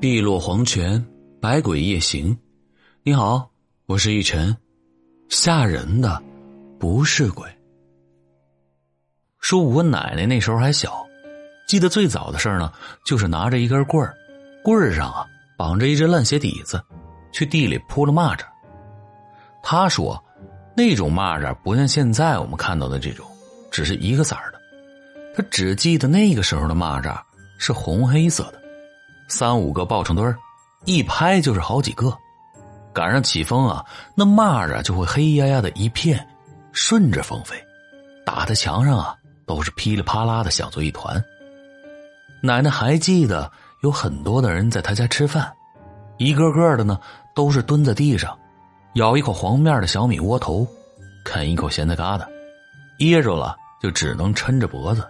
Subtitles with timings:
[0.00, 1.04] 碧落黄泉，
[1.42, 2.34] 百鬼夜行。
[3.02, 3.50] 你好，
[3.84, 4.56] 我是逸晨。
[5.28, 6.22] 吓人的
[6.78, 7.46] 不是鬼。
[9.40, 11.06] 说我奶奶那时候还小，
[11.68, 12.72] 记得最早的事儿呢，
[13.04, 14.16] 就是拿着一根棍儿，
[14.64, 15.26] 棍儿上啊
[15.58, 16.82] 绑着一只烂鞋底子，
[17.30, 18.46] 去地里扑了蚂蚱。
[19.62, 20.18] 他说，
[20.74, 23.26] 那种蚂蚱不像现在我们看到的这种，
[23.70, 24.58] 只是一个色儿的。
[25.36, 27.20] 他只记得那个时候的蚂蚱
[27.58, 28.59] 是红黑色的，
[29.30, 30.36] 三五个抱成堆儿，
[30.84, 32.12] 一拍就是好几个。
[32.92, 33.84] 赶上起风啊，
[34.16, 36.28] 那蚂蚱就会黑压压的一片，
[36.72, 37.56] 顺着风飞，
[38.26, 39.14] 打在墙上啊，
[39.46, 41.22] 都是噼里啪啦的响作一团。
[42.42, 43.50] 奶奶还记得
[43.82, 45.52] 有很多的人在他家吃饭，
[46.18, 46.98] 一个个的呢
[47.32, 48.36] 都是蹲在地上，
[48.94, 50.66] 咬一口黄面的小米窝头，
[51.24, 52.26] 啃一口咸菜疙瘩，
[52.98, 55.06] 噎着了就只能抻着脖子。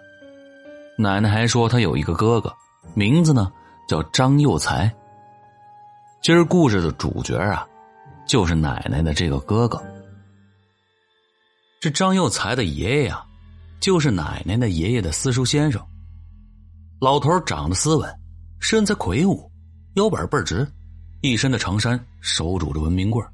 [0.98, 2.54] 奶奶还说，她有一个哥哥，
[2.92, 3.50] 名字呢
[3.90, 4.88] 叫张佑才。
[6.22, 7.66] 今儿故事的主角啊，
[8.24, 9.82] 就是奶奶的这个哥哥。
[11.80, 13.26] 这张佑才的爷爷啊，
[13.80, 15.84] 就是奶奶的爷爷的私塾先生。
[17.00, 18.08] 老头长得斯文，
[18.60, 19.50] 身材魁梧，
[19.94, 20.64] 腰板倍儿直，
[21.20, 23.26] 一身的长衫手拄着文明棍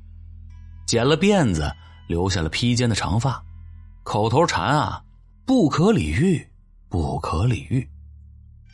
[0.86, 1.70] 剪了辫子，
[2.08, 3.44] 留下了披肩的长发，
[4.04, 5.04] 口头禅啊，
[5.44, 6.42] 不可理喻。
[6.88, 7.86] 不可理喻。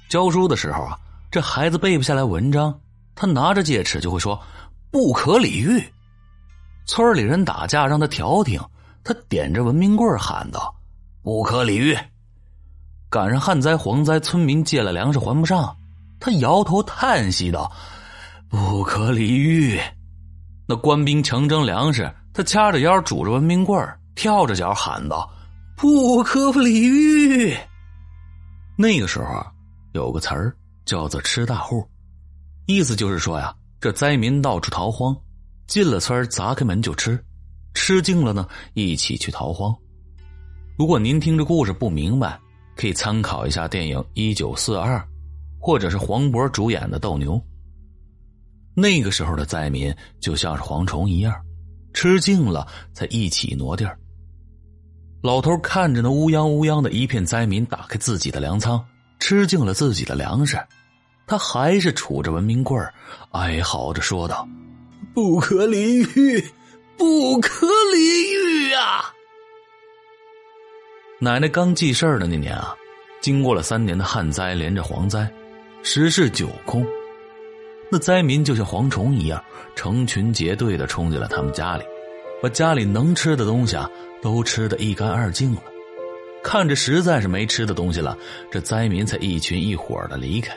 [0.08, 0.96] 教书的时候啊，
[1.32, 2.78] 这孩子背不下来文章，
[3.14, 4.38] 他拿着戒尺就会说
[4.92, 5.82] “不可理喻”。
[6.84, 8.60] 村里人打架让他调停，
[9.02, 10.74] 他点着文明棍喊道
[11.24, 11.96] ：“不可理喻。”
[13.08, 15.74] 赶上旱灾蝗灾，村民借了粮食还不上，
[16.20, 17.72] 他摇头叹息道
[18.50, 19.80] ：“不可理喻。”
[20.68, 23.82] 那官兵强征粮食，他掐着腰拄着文明棍
[24.14, 25.32] 跳着脚喊道
[25.78, 27.56] ：“不可理喻。”
[28.76, 29.50] 那个时候啊，
[29.92, 31.86] 有个词儿叫做“吃大户”，
[32.66, 35.16] 意思就是说呀，这灾民到处逃荒，
[35.66, 37.22] 进了村砸开门就吃，
[37.74, 39.74] 吃尽了呢，一起去逃荒。
[40.78, 42.38] 如果您听这故事不明白，
[42.76, 44.96] 可以参考一下电影《一九四二》，
[45.58, 47.34] 或者是黄渤主演的《斗牛》。
[48.74, 51.34] 那个时候的灾民就像是蝗虫一样，
[51.92, 53.98] 吃尽了才一起挪地儿。
[55.22, 58.82] 老头看着那乌泱乌泱的一片灾民打开自己的粮仓，
[59.22, 60.58] 吃尽了自己的粮食，
[61.28, 62.92] 他还是杵着文明棍儿
[63.30, 64.48] 哀嚎着说道
[65.14, 66.44] ：“不可理喻，
[66.96, 69.14] 不可理喻啊！”
[71.22, 72.74] 奶奶刚记事儿的那年啊，
[73.20, 75.32] 经过了三年的旱灾，连着蝗灾，
[75.84, 76.84] 十室九空，
[77.92, 79.40] 那灾民就像蝗虫一样，
[79.76, 81.84] 成群结队的冲进了他们家里。
[82.42, 83.88] 把家里能吃的东西啊
[84.20, 85.62] 都吃得一干二净了，
[86.42, 88.16] 看着实在是没吃的东西了，
[88.50, 90.56] 这灾民才一群一伙的离开。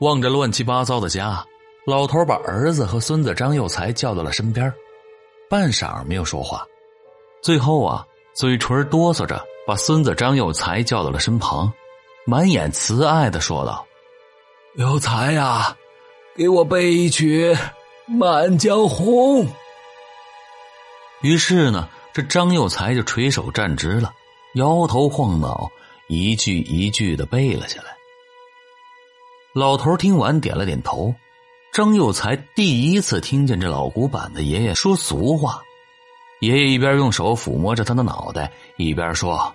[0.00, 1.44] 望着乱七八糟的家，
[1.86, 4.72] 老头把儿子和孙子张佑才叫到了身边，
[5.48, 6.66] 半晌没有说话，
[7.42, 11.72] 最后啊，嘴唇哆嗦着把孙子张佑才叫到了身旁，
[12.24, 13.86] 满眼慈爱的说道
[14.76, 15.76] ：“有才呀，
[16.36, 17.52] 给我背一曲
[18.06, 19.44] 《满江红》。”
[21.22, 24.12] 于是呢，这张佑才就垂手站直了，
[24.54, 25.70] 摇头晃脑，
[26.08, 27.96] 一句一句的背了下来。
[29.54, 31.14] 老头听完点了点头。
[31.72, 35.62] 张佑才第一次听见这老古板的爷爷说俗话。
[36.40, 39.54] 爷爷一边用手抚摸着他的脑袋，一边说：“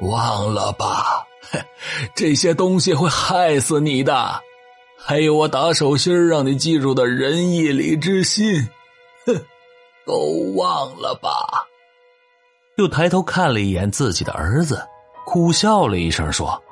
[0.00, 1.26] 忘了吧，
[2.16, 4.40] 这些东西会害死你的。
[4.96, 8.66] 还有我打手心让你记住的仁义礼智信，
[9.26, 9.44] 哼。”
[10.06, 11.68] 都忘了吧。
[12.78, 14.86] 又抬头看了一眼自己的儿子，
[15.26, 16.62] 苦笑了一声，说：“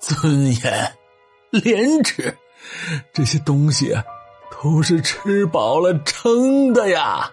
[0.00, 0.92] 尊严、
[1.50, 2.34] 廉耻，
[3.12, 3.94] 这些东西
[4.50, 7.30] 都是吃饱了撑的呀。”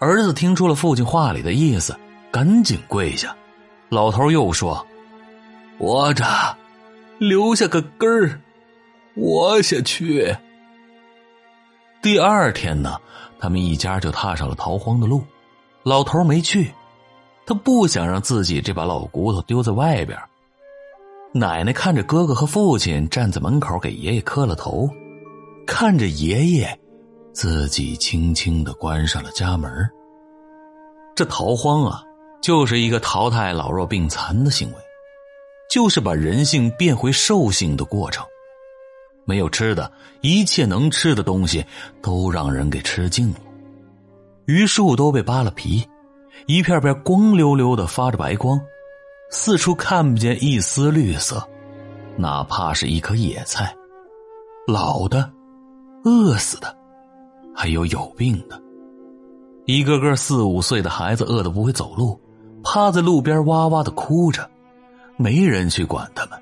[0.00, 1.96] 儿子听出了父亲话里的意思，
[2.32, 3.36] 赶紧跪下。
[3.88, 4.84] 老头又说
[5.78, 6.24] ：“活着，
[7.18, 8.40] 留下个根儿，
[9.14, 10.36] 活下去。”
[12.02, 12.98] 第二天呢？
[13.40, 15.22] 他们一家就踏上了逃荒的路，
[15.88, 16.70] 老头没去，
[17.46, 20.18] 他不想让自己这把老骨头丢在外边。
[21.32, 24.86] 奶奶看着哥哥和父亲站在门口给爷爷磕了头，
[25.66, 26.78] 看着爷爷，
[27.32, 29.70] 自己轻轻的关上了家门。
[31.16, 32.02] 这逃荒啊，
[32.42, 34.76] 就是一个淘汰老弱病残的行为，
[35.70, 38.22] 就是把人性变回兽性的过程。
[39.24, 39.90] 没有吃的，
[40.20, 41.64] 一切能吃的东西
[42.02, 43.40] 都让人给吃尽了。
[44.48, 45.86] 榆树都被扒了皮，
[46.46, 48.58] 一片片光溜溜的发着白光，
[49.30, 51.46] 四处看不见一丝绿色，
[52.16, 53.76] 哪怕是一颗野菜。
[54.66, 55.30] 老的、
[56.02, 56.74] 饿死的，
[57.54, 58.58] 还有有病的。
[59.66, 62.18] 一个个四五岁的孩子饿得不会走路，
[62.64, 64.50] 趴在路边哇哇的哭着，
[65.18, 66.38] 没人去管他们，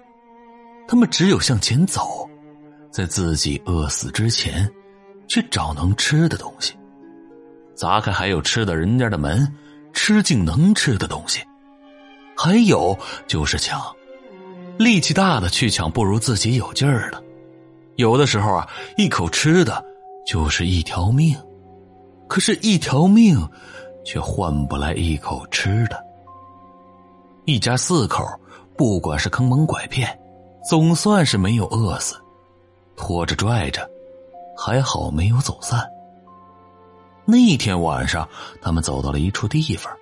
[0.87, 2.25] 他们只有向前走，
[2.89, 4.73] 在自己饿死之前，
[5.27, 6.73] 去找能吃的东西，
[7.77, 9.47] 砸开还有吃的人家的门，
[9.93, 11.41] 吃尽能吃的东西。
[12.37, 13.81] 还有就是抢，
[14.79, 17.23] 力气大的去抢不如自己有劲儿的。
[17.97, 19.85] 有的时候啊，一口吃的
[20.27, 21.37] 就是一条命，
[22.29, 23.39] 可是，一条命
[24.05, 26.03] 却换不来一口吃的。
[27.47, 28.23] 一家四口，
[28.77, 30.19] 不管是坑蒙拐骗，
[30.69, 32.17] 总算是没有饿死，
[32.97, 33.89] 拖着拽着，
[34.57, 35.83] 还好没有走散。
[37.29, 38.27] 那天晚上，
[38.63, 39.93] 他们走到了一处地方。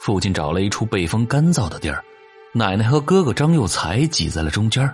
[0.00, 2.04] 父亲找了一处背风干燥的地儿，
[2.52, 4.88] 奶奶和哥哥张有才挤在了中间，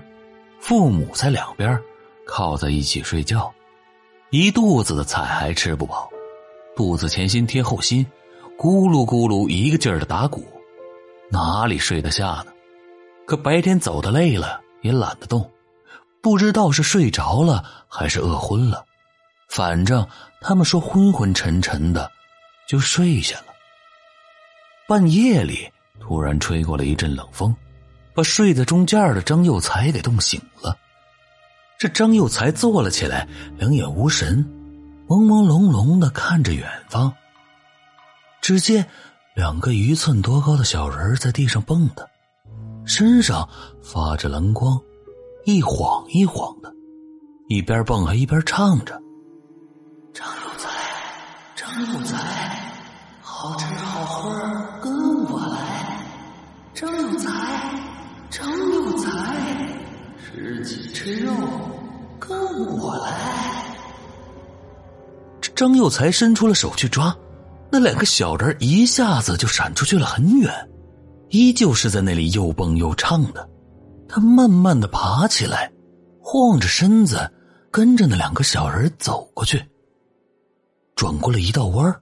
[0.58, 1.78] 父母在两边
[2.26, 3.52] 靠在一起睡觉，
[4.30, 6.08] 一肚子的菜还吃不饱，
[6.74, 8.06] 肚子前心贴后心，
[8.56, 10.42] 咕噜咕噜一个劲儿的打鼓，
[11.30, 12.46] 哪里睡得下呢？
[13.26, 15.50] 可白天走的累了，也懒得动，
[16.22, 18.84] 不知道是睡着了还是饿昏了，
[19.54, 20.08] 反正
[20.40, 22.10] 他们说昏昏沉沉的，
[22.66, 23.46] 就睡下了。
[24.88, 25.70] 半夜里，
[26.00, 27.54] 突然吹过了一阵冷风，
[28.14, 30.74] 把睡在中间的张有才给冻醒了。
[31.78, 33.28] 这张有才坐了起来，
[33.58, 34.42] 两眼无神，
[35.06, 37.12] 朦朦胧胧的看着远方。
[38.40, 38.86] 只见
[39.34, 42.06] 两个一寸多高的小人在地上蹦跶，
[42.86, 43.46] 身上
[43.82, 44.80] 发着蓝光，
[45.44, 46.72] 一晃一晃的，
[47.48, 48.98] 一边蹦还一边唱着
[50.14, 50.68] ：“张有才，
[51.56, 52.18] 张有才。”
[53.24, 54.30] 好吃好喝，
[54.82, 54.92] 跟
[55.24, 56.06] 我来！
[56.74, 57.30] 张有才，
[58.30, 59.10] 张有才，
[60.18, 61.32] 吃鸡吃肉，
[62.20, 62.38] 跟
[62.76, 63.74] 我来！
[65.40, 67.16] 这张有才伸出了手去抓，
[67.70, 70.52] 那两个小人一下子就闪出去了很远，
[71.30, 73.48] 依旧是在那里又蹦又唱的。
[74.08, 75.72] 他慢慢的爬起来，
[76.20, 77.28] 晃着身子，
[77.70, 79.64] 跟着那两个小人走过去，
[81.02, 81.92] 转过了一道弯。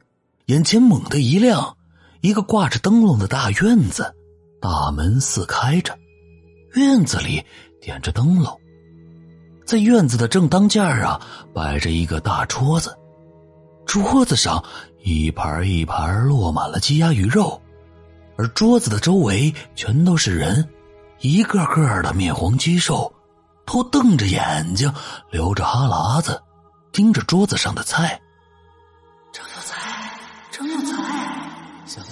[0.48, 1.74] 眼前猛地一亮，
[2.20, 4.14] 一个挂着灯笼的大院子，
[4.60, 5.98] 大门四开着，
[6.74, 7.42] 院子里
[7.80, 8.54] 点着灯笼，
[9.64, 11.18] 在院子的正当间啊，
[11.54, 12.94] 摆着一个大桌子，
[13.86, 14.62] 桌子上
[15.02, 17.58] 一盘一盘落满了鸡鸭鱼肉，
[18.36, 20.68] 而桌子的周围全都是人，
[21.20, 23.10] 一个个的面黄肌瘦，
[23.64, 24.92] 都瞪着眼睛，
[25.30, 26.38] 流着哈喇子，
[26.92, 28.20] 盯着桌子上的菜。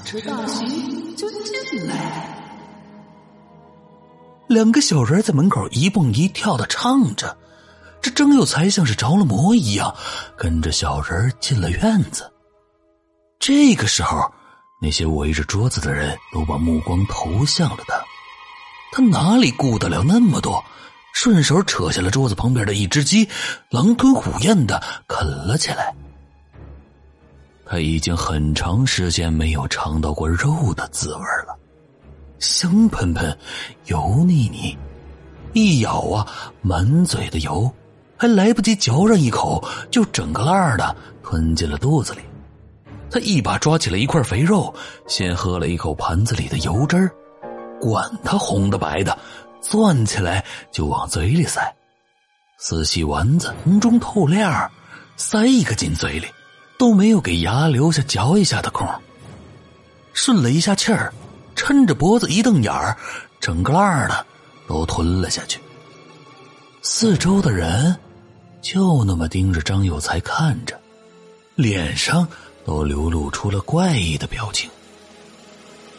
[0.08, 1.28] 想吃大席就
[1.70, 2.34] 进来。
[4.48, 7.36] 两个小人在门口一蹦一跳的唱着，
[8.00, 9.94] 这张有才像是着了魔一样，
[10.34, 12.32] 跟着小人进了院子。
[13.38, 14.32] 这个时候，
[14.80, 18.02] 那些围着桌子的人都把目光投向了他，
[18.92, 20.64] 他哪里顾得了那么多，
[21.12, 23.28] 顺手扯下了桌子旁边的一只鸡，
[23.70, 25.94] 狼吞虎咽的啃了起来。
[27.70, 31.54] 他已经很长时间没有尝到过肉的滋味了，
[32.38, 33.36] 香喷喷，
[33.84, 34.76] 油腻腻，
[35.52, 36.26] 一咬啊，
[36.62, 37.70] 满嘴的油，
[38.16, 42.20] 还来不及嚼上一口，就整个烂的吞进了肚子里。
[43.10, 44.74] 他一把抓起了一块肥肉，
[45.06, 47.10] 先喝了一口盘子里的油汁儿，
[47.80, 49.16] 管它红的白的，
[49.60, 51.60] 攥起来就往嘴里塞，
[52.58, 54.70] 四细丸子红中透亮，
[55.16, 56.26] 塞一个进嘴里。
[56.78, 58.88] 都没有给牙留下嚼一下的空，
[60.12, 61.12] 顺了一下气儿，
[61.56, 62.96] 抻着脖子一瞪眼儿，
[63.40, 64.24] 整个烂的
[64.68, 65.60] 都吞了下去。
[66.80, 67.94] 四周的人
[68.62, 70.80] 就那么盯着张有才看着，
[71.56, 72.26] 脸上
[72.64, 74.70] 都流露出了怪异的表情，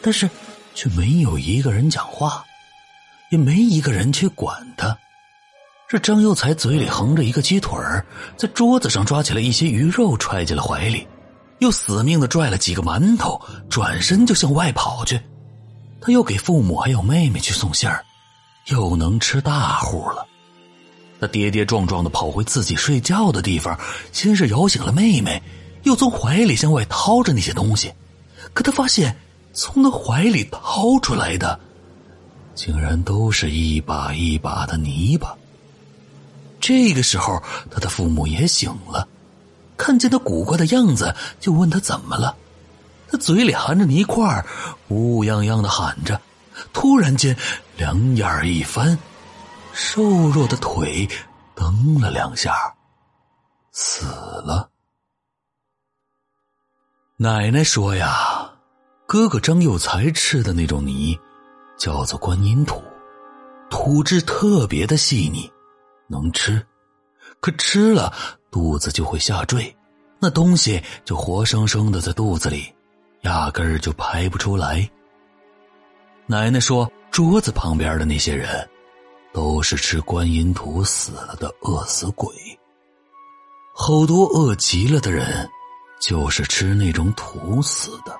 [0.00, 0.28] 但是
[0.74, 2.42] 却没有一个人讲话，
[3.30, 4.96] 也没一个人去管他。
[5.90, 8.06] 这张有才嘴里横着一个鸡腿儿，
[8.36, 11.04] 在桌子上抓起了一些鱼肉，揣进了怀里，
[11.58, 15.20] 又死命的拽了几个馒头，转身就向外跑去。
[16.00, 18.04] 他又给父母还有妹妹去送信儿，
[18.66, 20.24] 又能吃大户了。
[21.18, 23.76] 他跌跌撞撞的跑回自己睡觉的地方，
[24.12, 25.42] 先是摇醒了妹妹，
[25.82, 27.92] 又从怀里向外掏着那些东西，
[28.54, 29.16] 可他发现
[29.52, 31.58] 从那怀里掏出来的，
[32.54, 35.36] 竟然都是一把一把的泥巴。
[36.60, 39.08] 这个时候，他的父母也醒了，
[39.76, 42.36] 看见他古怪的样子，就问他怎么了。
[43.08, 44.44] 他嘴里含着泥块，
[44.88, 46.20] 乌泱泱的喊着。
[46.72, 47.36] 突然间，
[47.76, 48.98] 两眼一翻，
[49.72, 51.08] 瘦弱的腿
[51.54, 52.52] 蹬了两下，
[53.72, 54.68] 死了。
[57.16, 58.52] 奶奶说呀，
[59.06, 61.18] 哥哥张有才吃的那种泥，
[61.78, 62.82] 叫做观音土，
[63.70, 65.50] 土质特别的细腻，
[66.10, 66.60] 能吃，
[67.40, 68.12] 可吃了
[68.50, 69.74] 肚子就会下坠，
[70.18, 72.74] 那东西就活生生的在肚子里，
[73.22, 74.90] 压根儿就排不出来。
[76.26, 78.68] 奶奶说，桌子旁边的那些人，
[79.32, 82.34] 都是吃观音土死了的饿死鬼，
[83.74, 85.48] 好多饿极了的人。
[86.00, 88.18] 就是吃那种土死的。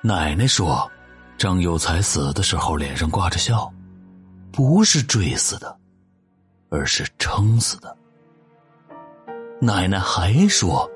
[0.00, 0.90] 奶奶说，
[1.36, 3.70] 张有才死的时候脸上挂着笑，
[4.50, 5.78] 不是坠死的，
[6.72, 7.96] 而是撑死的。
[9.60, 10.90] 奶奶还说，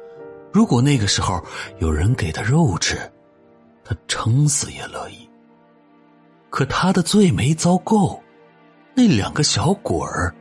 [0.53, 1.41] 如果那个时候
[1.79, 2.97] 有人给他肉吃，
[3.85, 5.29] 他撑死也乐意。
[6.49, 8.21] 可他的罪没遭够，
[8.95, 10.35] 那两个小鬼儿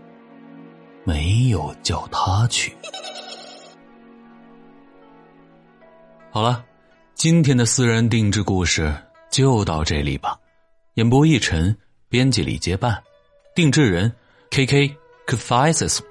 [1.04, 2.74] 没有叫他去。
[6.32, 6.64] 好了，
[7.14, 8.96] 今天的私人定制故事
[9.30, 10.40] 就到这里吧。
[10.94, 11.76] 演播一晨，
[12.08, 13.04] 编辑李结伴，
[13.54, 14.12] 定制人
[14.50, 16.04] K K c a t h i s i s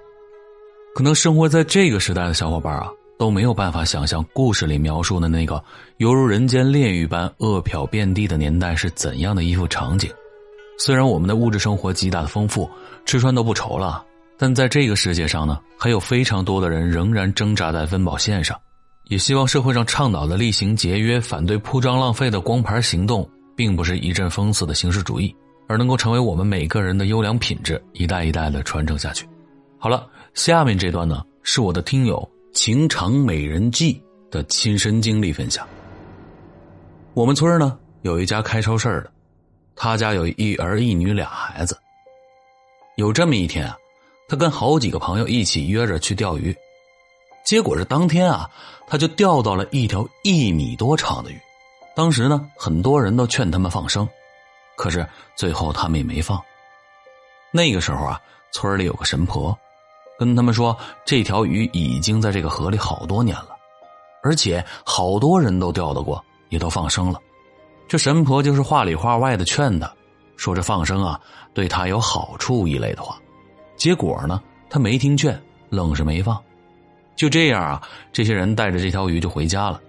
[0.94, 5.62] 可能生活在这个时代的小伙伴啊，都没有办法想象故事里描述的那个
[5.98, 10.10] 犹如人间炼狱般饿殍遍地的年代是怎样的一副场景。
[10.78, 12.68] 虽然我们的物质生活极大的丰富，
[13.04, 14.04] 吃穿都不愁了，
[14.36, 18.58] 但在这个世界上呢，还有非常多的人仍然挣扎在温饱线上。
[19.04, 25.34] 也希望社会上倡导的厉行节约、反对铺张浪费的光盘行动，并不是一阵风似的形式主义，
[25.66, 29.28] 而能够成为我们每个人的优良品质，一代一代的传承下去。
[29.78, 35.66] 好了，下面这段呢，是我的听友情长美人计的亲身经历分享。
[37.12, 39.10] 我们村呢有一家开超市的，
[39.76, 41.78] 他家有一儿一女俩孩子。
[42.96, 43.76] 有这么一天啊，
[44.28, 46.54] 他跟好几个朋友一起约着去钓鱼。
[47.44, 48.48] 结果是当天啊，
[48.86, 51.38] 他就钓到了一条一米多长的鱼。
[51.94, 54.08] 当时呢，很多人都劝他们放生，
[54.76, 56.40] 可是最后他们也没放。
[57.52, 58.20] 那个时候啊，
[58.52, 59.56] 村里有个神婆，
[60.18, 63.50] 跟他们说这条鱼已经在这个河里好多年了，
[64.22, 67.20] 而且好多人都钓到过，也都放生了。
[67.86, 69.92] 这神婆就是话里话外的劝他，
[70.36, 71.20] 说这放生啊
[71.52, 73.16] 对他有好处一类的话。
[73.76, 76.42] 结果呢，他没听劝，愣是没放。
[77.14, 79.80] 就这样啊，这些人带着这条鱼就回家了。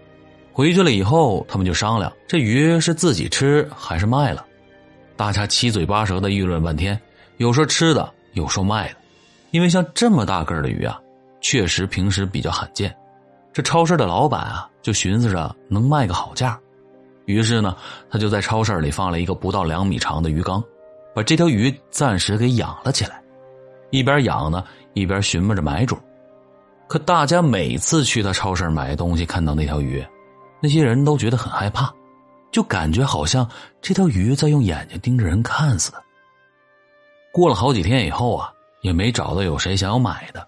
[0.52, 4.46] 回去了以后，他们就商量这鱼是自己吃还是卖了。
[5.18, 7.00] 大家七嘴八舌的议论半天，
[7.38, 8.96] 有说吃的，有说卖的。
[9.52, 11.00] 因为像这么大个的鱼啊，
[11.40, 12.94] 确实平时比较罕见。
[13.54, 16.60] 这超市的老板啊，就寻思着能卖个好价，
[17.26, 17.76] 于是呢，
[18.10, 20.62] 他就在超市里放了一个不到两米长的鱼缸，
[21.14, 23.22] 把这条鱼暂时给养了起来。
[23.92, 24.62] 一边养呢，
[24.94, 25.98] 一边寻摸着买主。
[26.88, 30.06] 可大家每次去他超市买东西，看到那条鱼，
[30.62, 31.90] 那些人都觉得很害怕，
[32.56, 33.46] 就感觉好像
[33.82, 36.02] 这条鱼在用眼睛盯着人看似的。
[37.34, 40.48] 过了好几天以后啊，也没找到有谁想要买的，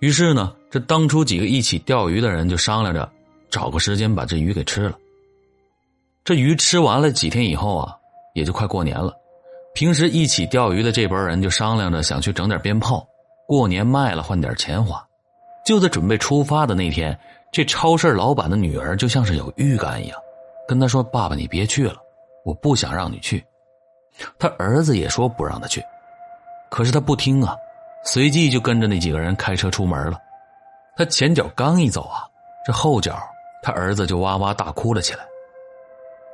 [0.00, 3.10] 于是呢，这当初几个一起钓鱼的人就商量着
[3.48, 4.98] 找个时间把这鱼给吃了。
[6.22, 7.96] 这鱼吃完了几天以后啊，
[8.34, 9.10] 也就快过年了，
[9.72, 13.08] 平时一起钓鱼的这帮人就商量着想去整点鞭炮，
[13.48, 15.02] 过年卖了换点钱花。
[15.64, 17.18] 就在准备出发的那天，
[17.50, 20.18] 这超市老板的女儿就像是有预感一样，
[20.68, 21.96] 跟他说：“爸爸，你别去了，
[22.44, 23.44] 我不想让你去。”
[24.38, 25.82] 他儿子也说不让他去，
[26.70, 27.56] 可是他不听啊，
[28.04, 30.18] 随即就跟着那几个人开车出门了。
[30.96, 32.28] 他前脚刚一走啊，
[32.66, 33.18] 这后脚
[33.62, 35.24] 他儿子就哇哇大哭了起来。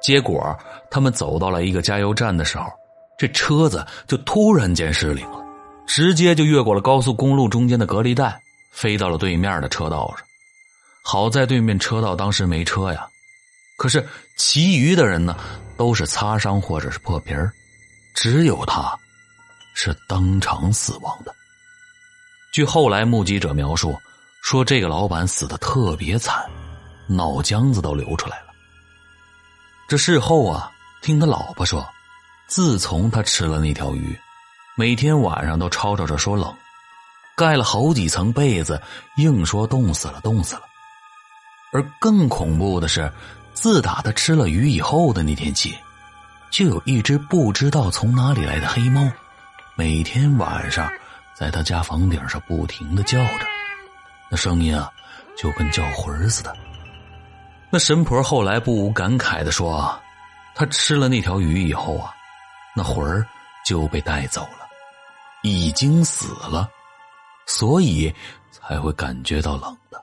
[0.03, 0.57] 结果
[0.91, 2.67] 他们走到了一个加油站的时候，
[3.17, 5.45] 这车子就突然间失灵了，
[5.87, 8.41] 直接就越过了高速公路中间的隔离带。
[8.71, 10.25] 飞到了对面的车道上，
[11.03, 13.09] 好在对面车道当时没车呀。
[13.79, 14.05] 可是
[14.37, 15.39] 其余的人呢，
[15.77, 17.53] 都是擦伤或者是破皮儿，
[18.13, 18.99] 只有他，
[19.73, 21.33] 是当场死亡的。
[22.53, 23.97] 据后来目击者描述，
[24.43, 26.45] 说这个老板死的特别惨，
[27.07, 28.47] 脑浆子都流出来了。
[29.87, 31.89] 这事后啊，听他老婆说，
[32.49, 34.19] 自从他吃了那条鱼，
[34.77, 36.53] 每天晚上都吵吵着说冷。
[37.37, 38.83] 盖了好几层被子，
[39.19, 40.63] 硬说冻死了，冻死了。
[41.71, 43.13] 而更恐怖的是，
[43.61, 45.77] 自打他吃了鱼以后的那天起，
[46.49, 49.11] 就有一只不知道从哪里来的黑猫，
[49.75, 50.89] 每天晚上
[51.35, 53.47] 在他家房顶上不停的叫着，
[54.31, 54.89] 那声音啊，
[55.37, 56.57] 就跟叫魂似的。
[57.69, 60.01] 那神婆后来不无感慨的说
[60.55, 62.15] ：“他吃了那条鱼以后啊，
[62.77, 63.27] 那魂儿
[63.67, 64.69] 就被带走了，
[65.43, 66.71] 已经死了。”
[67.45, 68.15] 所以
[68.53, 70.01] 才会感觉到冷的。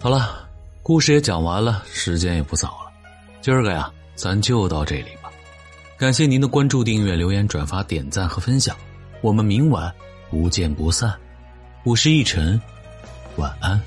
[0.00, 0.48] 好了，
[0.84, 2.92] 故事也讲完了，时间也不早了，
[3.40, 5.32] 今儿个呀，咱就到这里吧。
[5.96, 8.76] 感谢您的关注、订阅、留言、转发、点赞和分享，
[9.22, 9.90] 我们明晚
[10.28, 11.18] 不见不散。
[11.84, 12.60] 我是逸晨，
[13.36, 13.80] 晚安。